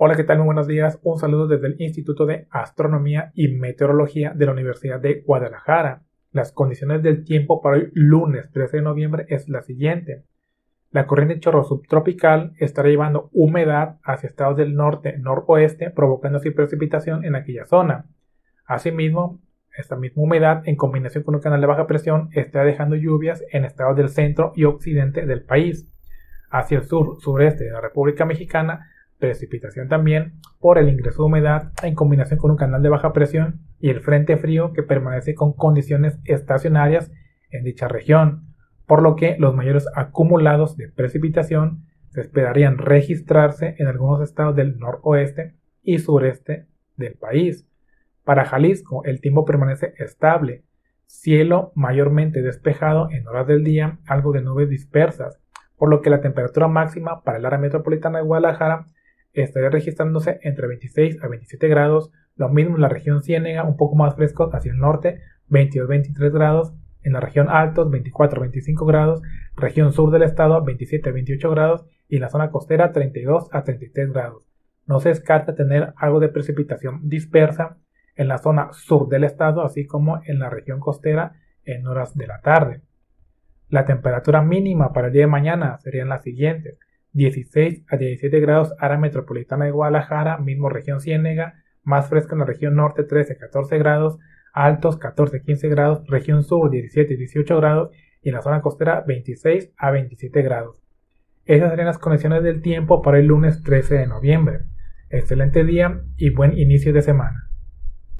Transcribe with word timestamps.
Hola, 0.00 0.14
¿qué 0.14 0.22
tal? 0.22 0.38
Muy 0.38 0.44
buenos 0.44 0.68
días. 0.68 1.00
Un 1.02 1.18
saludo 1.18 1.48
desde 1.48 1.66
el 1.66 1.80
Instituto 1.80 2.24
de 2.24 2.46
Astronomía 2.50 3.32
y 3.34 3.48
Meteorología 3.48 4.32
de 4.32 4.46
la 4.46 4.52
Universidad 4.52 5.00
de 5.00 5.22
Guadalajara. 5.26 6.04
Las 6.30 6.52
condiciones 6.52 7.02
del 7.02 7.24
tiempo 7.24 7.60
para 7.60 7.78
hoy 7.78 7.90
lunes 7.94 8.48
13 8.52 8.76
de 8.76 8.82
noviembre 8.84 9.26
es 9.28 9.48
la 9.48 9.60
siguiente. 9.62 10.22
La 10.92 11.08
corriente 11.08 11.40
chorro 11.40 11.64
subtropical 11.64 12.52
estará 12.60 12.88
llevando 12.88 13.28
humedad 13.32 13.98
hacia 14.04 14.28
estados 14.28 14.56
del 14.56 14.76
norte 14.76 15.18
noroeste, 15.18 15.90
provocando 15.90 16.38
así 16.38 16.52
precipitación 16.52 17.24
en 17.24 17.34
aquella 17.34 17.66
zona. 17.66 18.06
Asimismo, 18.66 19.40
esta 19.76 19.96
misma 19.96 20.22
humedad, 20.22 20.62
en 20.66 20.76
combinación 20.76 21.24
con 21.24 21.34
un 21.34 21.40
canal 21.40 21.60
de 21.60 21.66
baja 21.66 21.88
presión, 21.88 22.28
estará 22.34 22.64
dejando 22.64 22.94
lluvias 22.94 23.42
en 23.50 23.64
estados 23.64 23.96
del 23.96 24.10
centro 24.10 24.52
y 24.54 24.62
occidente 24.62 25.26
del 25.26 25.42
país. 25.42 25.88
Hacia 26.50 26.78
el 26.78 26.84
sur, 26.84 27.16
sureste 27.20 27.64
de 27.64 27.72
la 27.72 27.80
República 27.80 28.24
Mexicana, 28.24 28.92
precipitación 29.18 29.88
también 29.88 30.34
por 30.60 30.78
el 30.78 30.88
ingreso 30.88 31.22
de 31.22 31.26
humedad 31.26 31.72
en 31.82 31.94
combinación 31.94 32.38
con 32.38 32.50
un 32.50 32.56
canal 32.56 32.82
de 32.82 32.88
baja 32.88 33.12
presión 33.12 33.60
y 33.78 33.90
el 33.90 34.00
frente 34.00 34.36
frío 34.36 34.72
que 34.72 34.82
permanece 34.82 35.34
con 35.34 35.52
condiciones 35.52 36.18
estacionarias 36.24 37.10
en 37.50 37.64
dicha 37.64 37.88
región, 37.88 38.54
por 38.86 39.02
lo 39.02 39.16
que 39.16 39.36
los 39.38 39.54
mayores 39.54 39.86
acumulados 39.94 40.76
de 40.76 40.88
precipitación 40.88 41.84
se 42.10 42.20
esperarían 42.22 42.78
registrarse 42.78 43.74
en 43.78 43.86
algunos 43.86 44.22
estados 44.22 44.56
del 44.56 44.78
noroeste 44.78 45.54
y 45.82 45.98
sureste 45.98 46.66
del 46.96 47.14
país. 47.14 47.68
Para 48.24 48.44
Jalisco 48.44 49.04
el 49.04 49.20
tiempo 49.20 49.44
permanece 49.44 49.94
estable, 49.98 50.64
cielo 51.06 51.72
mayormente 51.74 52.42
despejado 52.42 53.10
en 53.10 53.26
horas 53.26 53.46
del 53.46 53.64
día, 53.64 53.98
algo 54.06 54.32
de 54.32 54.42
nubes 54.42 54.68
dispersas, 54.68 55.40
por 55.76 55.88
lo 55.88 56.02
que 56.02 56.10
la 56.10 56.20
temperatura 56.20 56.68
máxima 56.68 57.22
para 57.22 57.38
el 57.38 57.46
área 57.46 57.58
metropolitana 57.58 58.18
de 58.18 58.24
Guadalajara 58.24 58.86
estaría 59.32 59.70
registrándose 59.70 60.40
entre 60.42 60.66
26 60.66 61.22
a 61.22 61.28
27 61.28 61.68
grados, 61.68 62.10
lo 62.36 62.48
mismo 62.48 62.76
en 62.76 62.82
la 62.82 62.88
región 62.88 63.22
Ciénega, 63.22 63.64
un 63.64 63.76
poco 63.76 63.96
más 63.96 64.14
fresco 64.14 64.50
hacia 64.52 64.72
el 64.72 64.78
norte, 64.78 65.20
22-23 65.50 66.32
grados, 66.32 66.74
en 67.02 67.12
la 67.12 67.20
región 67.20 67.48
Altos 67.48 67.88
24-25 67.88 68.86
grados, 68.86 69.22
región 69.56 69.92
sur 69.92 70.10
del 70.10 70.22
estado 70.22 70.64
27-28 70.64 71.50
grados 71.50 71.86
y 72.08 72.16
en 72.16 72.22
la 72.22 72.28
zona 72.28 72.50
costera 72.50 72.92
32 72.92 73.48
a 73.52 73.64
33 73.64 74.12
grados. 74.12 74.44
No 74.86 75.00
se 75.00 75.10
descarta 75.10 75.54
tener 75.54 75.92
algo 75.96 76.20
de 76.20 76.28
precipitación 76.28 77.08
dispersa 77.08 77.78
en 78.16 78.28
la 78.28 78.38
zona 78.38 78.70
sur 78.72 79.08
del 79.08 79.24
estado, 79.24 79.62
así 79.62 79.86
como 79.86 80.20
en 80.24 80.38
la 80.38 80.50
región 80.50 80.80
costera 80.80 81.34
en 81.64 81.86
horas 81.86 82.16
de 82.16 82.26
la 82.26 82.40
tarde. 82.40 82.82
La 83.68 83.84
temperatura 83.84 84.42
mínima 84.42 84.92
para 84.92 85.08
el 85.08 85.12
día 85.12 85.22
de 85.22 85.28
mañana 85.28 85.78
serían 85.78 86.08
las 86.08 86.22
siguientes. 86.22 86.78
16 87.18 87.84
a 87.88 87.96
17 87.96 88.38
grados 88.38 88.74
área 88.78 88.96
metropolitana 88.96 89.64
de 89.64 89.72
Guadalajara, 89.72 90.38
mismo 90.38 90.68
región 90.68 91.00
Ciénega, 91.00 91.64
más 91.82 92.08
fresca 92.08 92.34
en 92.34 92.38
la 92.38 92.44
región 92.44 92.76
norte 92.76 93.02
13 93.02 93.32
a 93.32 93.38
14 93.38 93.76
grados, 93.78 94.18
altos 94.52 94.98
14 94.98 95.38
a 95.38 95.40
15 95.40 95.68
grados, 95.68 96.06
región 96.06 96.44
sur 96.44 96.70
17 96.70 97.14
a 97.14 97.16
18 97.16 97.56
grados 97.56 97.90
y 98.22 98.28
en 98.28 98.36
la 98.36 98.42
zona 98.42 98.62
costera 98.62 99.02
26 99.06 99.72
a 99.76 99.90
27 99.90 100.42
grados. 100.42 100.76
Esas 101.44 101.70
serían 101.70 101.88
las 101.88 101.98
condiciones 101.98 102.44
del 102.44 102.62
tiempo 102.62 103.02
para 103.02 103.18
el 103.18 103.26
lunes 103.26 103.62
13 103.64 103.96
de 103.96 104.06
noviembre. 104.06 104.60
Excelente 105.10 105.64
día 105.64 106.02
y 106.16 106.30
buen 106.30 106.56
inicio 106.56 106.92
de 106.92 107.02
semana. 107.02 107.47